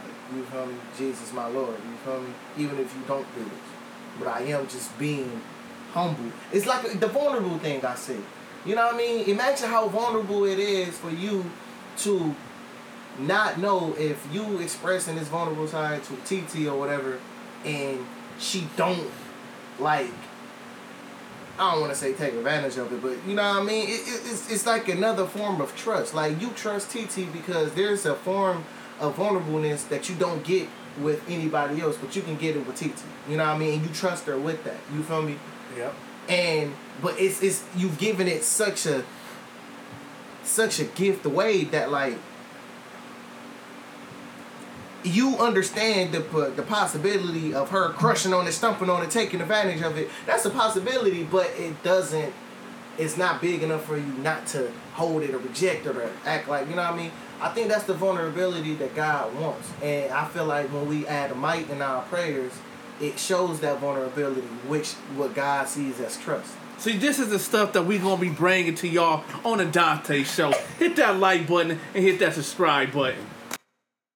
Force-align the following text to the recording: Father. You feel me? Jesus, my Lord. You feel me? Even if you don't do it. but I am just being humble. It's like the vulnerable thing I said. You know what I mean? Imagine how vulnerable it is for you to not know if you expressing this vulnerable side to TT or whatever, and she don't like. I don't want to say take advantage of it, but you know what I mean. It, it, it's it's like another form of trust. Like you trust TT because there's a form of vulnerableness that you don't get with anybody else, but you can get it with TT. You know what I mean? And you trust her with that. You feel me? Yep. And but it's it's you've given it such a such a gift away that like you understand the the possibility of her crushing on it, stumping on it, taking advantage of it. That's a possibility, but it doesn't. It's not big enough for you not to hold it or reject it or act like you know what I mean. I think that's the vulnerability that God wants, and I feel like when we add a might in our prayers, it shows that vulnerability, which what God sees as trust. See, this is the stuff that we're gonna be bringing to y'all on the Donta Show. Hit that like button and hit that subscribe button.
Father. 0.00 0.36
You 0.36 0.44
feel 0.44 0.66
me? 0.66 0.74
Jesus, 0.96 1.32
my 1.32 1.46
Lord. 1.46 1.74
You 1.74 1.96
feel 2.04 2.20
me? 2.20 2.30
Even 2.56 2.78
if 2.78 2.94
you 2.94 3.02
don't 3.06 3.26
do 3.34 3.42
it. 3.42 3.52
but 4.18 4.28
I 4.28 4.40
am 4.42 4.66
just 4.68 4.96
being 4.98 5.40
humble. 5.92 6.32
It's 6.52 6.66
like 6.66 7.00
the 7.00 7.06
vulnerable 7.06 7.58
thing 7.58 7.84
I 7.84 7.94
said. 7.94 8.22
You 8.64 8.74
know 8.74 8.86
what 8.86 8.94
I 8.94 8.98
mean? 8.98 9.28
Imagine 9.28 9.68
how 9.68 9.88
vulnerable 9.88 10.44
it 10.44 10.58
is 10.58 10.96
for 10.98 11.10
you 11.10 11.44
to 11.98 12.34
not 13.20 13.58
know 13.58 13.94
if 13.98 14.26
you 14.32 14.58
expressing 14.58 15.16
this 15.16 15.28
vulnerable 15.28 15.66
side 15.66 16.02
to 16.04 16.16
TT 16.24 16.66
or 16.66 16.78
whatever, 16.78 17.18
and 17.64 18.04
she 18.38 18.68
don't 18.76 19.10
like. 19.78 20.12
I 21.58 21.72
don't 21.72 21.80
want 21.80 21.92
to 21.92 21.98
say 21.98 22.12
take 22.12 22.34
advantage 22.34 22.76
of 22.76 22.92
it, 22.92 23.02
but 23.02 23.16
you 23.26 23.34
know 23.34 23.48
what 23.48 23.62
I 23.62 23.64
mean. 23.64 23.88
It, 23.88 23.92
it, 23.92 24.22
it's 24.30 24.50
it's 24.50 24.66
like 24.66 24.88
another 24.88 25.26
form 25.26 25.60
of 25.60 25.74
trust. 25.74 26.14
Like 26.14 26.40
you 26.40 26.50
trust 26.50 26.90
TT 26.90 27.32
because 27.32 27.74
there's 27.74 28.06
a 28.06 28.14
form 28.14 28.64
of 29.00 29.16
vulnerableness 29.16 29.88
that 29.88 30.08
you 30.08 30.14
don't 30.16 30.44
get 30.44 30.68
with 31.00 31.22
anybody 31.28 31.80
else, 31.80 31.96
but 31.96 32.14
you 32.16 32.22
can 32.22 32.36
get 32.36 32.56
it 32.56 32.66
with 32.66 32.76
TT. 32.76 33.02
You 33.28 33.36
know 33.36 33.44
what 33.44 33.54
I 33.54 33.58
mean? 33.58 33.74
And 33.74 33.88
you 33.88 33.94
trust 33.94 34.26
her 34.26 34.38
with 34.38 34.64
that. 34.64 34.78
You 34.92 35.02
feel 35.02 35.22
me? 35.22 35.36
Yep. 35.76 35.94
And 36.28 36.74
but 37.00 37.18
it's 37.18 37.42
it's 37.42 37.64
you've 37.76 37.98
given 37.98 38.28
it 38.28 38.44
such 38.44 38.86
a 38.86 39.04
such 40.42 40.80
a 40.80 40.84
gift 40.84 41.24
away 41.24 41.64
that 41.64 41.90
like 41.90 42.18
you 45.04 45.36
understand 45.38 46.12
the 46.12 46.20
the 46.56 46.62
possibility 46.62 47.54
of 47.54 47.70
her 47.70 47.90
crushing 47.90 48.34
on 48.34 48.46
it, 48.46 48.52
stumping 48.52 48.90
on 48.90 49.02
it, 49.02 49.10
taking 49.10 49.40
advantage 49.40 49.82
of 49.82 49.96
it. 49.96 50.10
That's 50.26 50.44
a 50.44 50.50
possibility, 50.50 51.24
but 51.24 51.50
it 51.56 51.82
doesn't. 51.82 52.32
It's 52.98 53.16
not 53.16 53.40
big 53.40 53.62
enough 53.62 53.84
for 53.84 53.96
you 53.96 54.04
not 54.04 54.46
to 54.48 54.70
hold 54.94 55.22
it 55.22 55.30
or 55.30 55.38
reject 55.38 55.86
it 55.86 55.96
or 55.96 56.10
act 56.24 56.48
like 56.48 56.68
you 56.68 56.74
know 56.74 56.82
what 56.82 56.94
I 56.94 56.96
mean. 56.96 57.12
I 57.40 57.50
think 57.50 57.68
that's 57.68 57.84
the 57.84 57.94
vulnerability 57.94 58.74
that 58.74 58.96
God 58.96 59.32
wants, 59.36 59.70
and 59.80 60.12
I 60.12 60.26
feel 60.26 60.44
like 60.44 60.72
when 60.72 60.88
we 60.88 61.06
add 61.06 61.30
a 61.30 61.36
might 61.36 61.70
in 61.70 61.80
our 61.80 62.02
prayers, 62.02 62.52
it 63.00 63.18
shows 63.18 63.60
that 63.60 63.78
vulnerability, 63.78 64.40
which 64.66 64.94
what 65.14 65.34
God 65.34 65.68
sees 65.68 66.00
as 66.00 66.16
trust. 66.18 66.52
See, 66.78 66.96
this 66.96 67.18
is 67.18 67.30
the 67.30 67.38
stuff 67.38 67.72
that 67.72 67.84
we're 67.84 68.00
gonna 68.00 68.20
be 68.20 68.30
bringing 68.30 68.74
to 68.76 68.88
y'all 68.88 69.24
on 69.44 69.58
the 69.58 69.66
Donta 69.66 70.24
Show. 70.24 70.52
Hit 70.78 70.96
that 70.96 71.18
like 71.18 71.48
button 71.48 71.78
and 71.94 72.04
hit 72.04 72.18
that 72.20 72.34
subscribe 72.34 72.92
button. 72.92 73.24